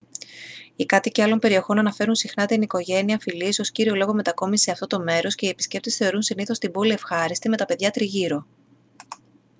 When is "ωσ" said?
3.59-3.71